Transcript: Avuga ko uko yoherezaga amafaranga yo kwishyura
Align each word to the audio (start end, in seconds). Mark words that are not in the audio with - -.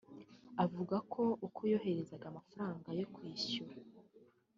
Avuga 0.63 0.95
ko 1.13 1.23
uko 1.47 1.59
yoherezaga 1.71 2.25
amafaranga 2.31 2.87
yo 2.99 3.07
kwishyura 3.13 3.75